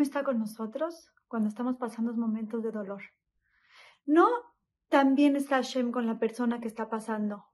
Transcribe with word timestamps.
está 0.00 0.24
con 0.24 0.38
nosotros 0.38 1.12
cuando 1.28 1.48
estamos 1.48 1.76
pasando 1.76 2.12
momentos 2.14 2.62
de 2.62 2.70
dolor. 2.70 3.02
No 4.04 4.28
también 4.88 5.36
está 5.36 5.56
Hashem 5.56 5.90
con 5.90 6.06
la 6.06 6.18
persona 6.18 6.60
que 6.60 6.68
está 6.68 6.88
pasando 6.88 7.44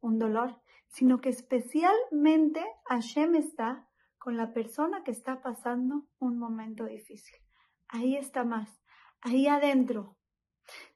un 0.00 0.18
dolor, 0.18 0.60
sino 0.88 1.20
que 1.20 1.30
especialmente 1.30 2.64
Hashem 2.86 3.34
está 3.36 3.88
con 4.18 4.36
la 4.36 4.52
persona 4.52 5.02
que 5.02 5.10
está 5.10 5.42
pasando 5.42 6.06
un 6.18 6.38
momento 6.38 6.84
difícil. 6.84 7.36
Ahí 7.88 8.16
está 8.16 8.44
más, 8.44 8.82
ahí 9.20 9.46
adentro. 9.46 10.16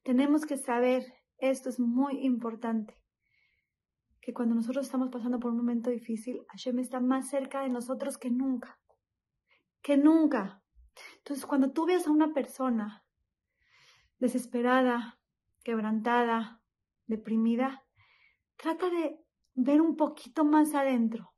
Tenemos 0.02 0.46
que 0.46 0.56
saber, 0.56 1.04
esto 1.38 1.68
es 1.68 1.80
muy 1.80 2.24
importante, 2.24 2.94
que 4.20 4.34
cuando 4.34 4.54
nosotros 4.54 4.86
estamos 4.86 5.08
pasando 5.10 5.38
por 5.38 5.50
un 5.50 5.58
momento 5.58 5.90
difícil, 5.90 6.44
Hashem 6.48 6.78
está 6.78 7.00
más 7.00 7.28
cerca 7.28 7.62
de 7.62 7.70
nosotros 7.70 8.18
que 8.18 8.30
nunca, 8.30 8.78
que 9.82 9.96
nunca. 9.96 10.57
Entonces, 11.28 11.44
cuando 11.44 11.72
tú 11.72 11.84
ves 11.84 12.06
a 12.06 12.10
una 12.10 12.32
persona 12.32 13.04
desesperada, 14.18 15.18
quebrantada, 15.62 16.62
deprimida, 17.06 17.84
trata 18.56 18.88
de 18.88 19.20
ver 19.52 19.82
un 19.82 19.94
poquito 19.94 20.46
más 20.46 20.74
adentro. 20.74 21.34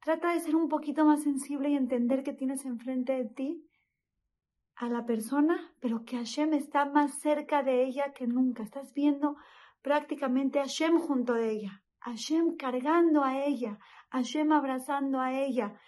Trata 0.00 0.34
de 0.34 0.40
ser 0.40 0.54
un 0.54 0.68
poquito 0.68 1.06
más 1.06 1.22
sensible 1.22 1.70
y 1.70 1.76
entender 1.76 2.24
que 2.24 2.34
tienes 2.34 2.66
enfrente 2.66 3.14
de 3.14 3.24
ti 3.24 3.66
a 4.74 4.90
la 4.90 5.06
persona, 5.06 5.72
pero 5.80 6.04
que 6.04 6.18
Hashem 6.18 6.52
está 6.52 6.84
más 6.84 7.18
cerca 7.18 7.62
de 7.62 7.86
ella 7.86 8.12
que 8.12 8.26
nunca. 8.26 8.62
Estás 8.62 8.92
viendo 8.92 9.38
prácticamente 9.80 10.58
a 10.58 10.64
Hashem 10.64 10.98
junto 10.98 11.32
de 11.32 11.52
ella, 11.52 11.82
Hashem 12.00 12.56
cargando 12.58 13.24
a 13.24 13.42
ella, 13.46 13.78
Hashem 14.10 14.52
abrazando 14.52 15.20
a 15.20 15.32
ella, 15.32 15.80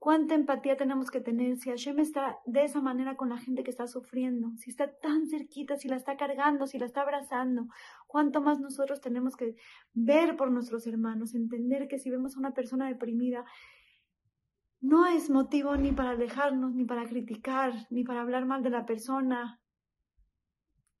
¿Cuánta 0.00 0.34
empatía 0.34 0.78
tenemos 0.78 1.10
que 1.10 1.20
tener 1.20 1.58
si 1.58 1.68
Hashem 1.68 1.98
está 1.98 2.38
de 2.46 2.64
esa 2.64 2.80
manera 2.80 3.18
con 3.18 3.28
la 3.28 3.36
gente 3.36 3.62
que 3.62 3.70
está 3.70 3.86
sufriendo? 3.86 4.50
Si 4.56 4.70
está 4.70 4.90
tan 4.98 5.26
cerquita, 5.26 5.76
si 5.76 5.88
la 5.88 5.96
está 5.96 6.16
cargando, 6.16 6.66
si 6.66 6.78
la 6.78 6.86
está 6.86 7.02
abrazando. 7.02 7.66
¿Cuánto 8.06 8.40
más 8.40 8.60
nosotros 8.60 9.02
tenemos 9.02 9.36
que 9.36 9.56
ver 9.92 10.38
por 10.38 10.50
nuestros 10.50 10.86
hermanos? 10.86 11.34
Entender 11.34 11.86
que 11.86 11.98
si 11.98 12.08
vemos 12.08 12.34
a 12.34 12.38
una 12.38 12.54
persona 12.54 12.88
deprimida, 12.88 13.44
no 14.80 15.06
es 15.06 15.28
motivo 15.28 15.76
ni 15.76 15.92
para 15.92 16.12
alejarnos, 16.12 16.74
ni 16.74 16.86
para 16.86 17.04
criticar, 17.04 17.74
ni 17.90 18.02
para 18.02 18.22
hablar 18.22 18.46
mal 18.46 18.62
de 18.62 18.70
la 18.70 18.86
persona. 18.86 19.60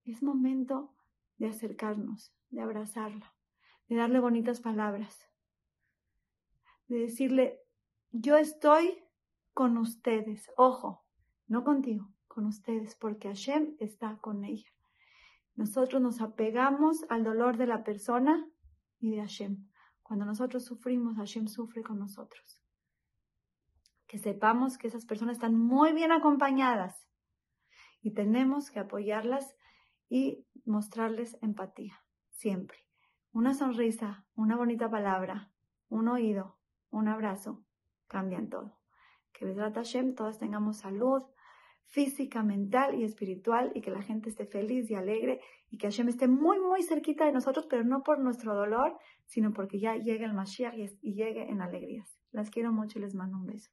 Es 0.04 0.22
momento 0.22 0.94
de 1.38 1.46
acercarnos, 1.46 2.34
de 2.50 2.60
abrazarla, 2.60 3.34
de 3.88 3.96
darle 3.96 4.20
bonitas 4.20 4.60
palabras, 4.60 5.26
de 6.86 6.98
decirle, 6.98 7.60
yo 8.12 8.36
estoy 8.36 9.04
con 9.54 9.78
ustedes, 9.78 10.50
ojo, 10.56 11.04
no 11.46 11.64
contigo, 11.64 12.12
con 12.26 12.46
ustedes, 12.46 12.94
porque 12.96 13.28
Hashem 13.28 13.76
está 13.78 14.18
con 14.18 14.44
ella. 14.44 14.68
Nosotros 15.54 16.00
nos 16.00 16.20
apegamos 16.20 17.04
al 17.08 17.24
dolor 17.24 17.56
de 17.56 17.66
la 17.66 17.84
persona 17.84 18.48
y 18.98 19.10
de 19.10 19.20
Hashem. 19.20 19.68
Cuando 20.02 20.24
nosotros 20.24 20.64
sufrimos, 20.64 21.16
Hashem 21.16 21.46
sufre 21.46 21.82
con 21.82 21.98
nosotros. 21.98 22.62
Que 24.06 24.18
sepamos 24.18 24.76
que 24.76 24.88
esas 24.88 25.06
personas 25.06 25.36
están 25.36 25.56
muy 25.56 25.92
bien 25.92 26.10
acompañadas 26.10 27.06
y 28.02 28.12
tenemos 28.12 28.70
que 28.70 28.80
apoyarlas 28.80 29.54
y 30.08 30.46
mostrarles 30.64 31.38
empatía, 31.42 32.02
siempre. 32.30 32.78
Una 33.32 33.54
sonrisa, 33.54 34.26
una 34.34 34.56
bonita 34.56 34.90
palabra, 34.90 35.52
un 35.88 36.08
oído, 36.08 36.58
un 36.90 37.06
abrazo, 37.06 37.64
cambian 38.10 38.50
todo. 38.50 38.76
Que 39.32 39.46
Besrat 39.46 39.74
Hashem 39.74 40.14
todos 40.14 40.38
tengamos 40.38 40.78
salud 40.78 41.22
física, 41.90 42.42
mental 42.42 42.94
y 42.94 43.04
espiritual 43.04 43.72
y 43.74 43.80
que 43.80 43.90
la 43.90 44.02
gente 44.02 44.28
esté 44.28 44.46
feliz 44.46 44.90
y 44.90 44.94
alegre 44.94 45.40
y 45.70 45.78
que 45.78 45.88
Hashem 45.88 46.08
esté 46.08 46.28
muy, 46.28 46.60
muy 46.60 46.82
cerquita 46.82 47.24
de 47.24 47.32
nosotros, 47.32 47.66
pero 47.68 47.84
no 47.84 48.02
por 48.02 48.20
nuestro 48.20 48.54
dolor, 48.54 48.96
sino 49.26 49.52
porque 49.52 49.80
ya 49.80 49.96
llegue 49.96 50.24
el 50.24 50.32
Mashiach 50.32 50.76
y, 50.76 50.86
y 51.02 51.14
llegue 51.14 51.50
en 51.50 51.60
alegrías. 51.62 52.20
Las 52.30 52.50
quiero 52.50 52.72
mucho 52.72 52.98
y 52.98 53.02
les 53.02 53.14
mando 53.14 53.38
un 53.38 53.46
beso. 53.46 53.70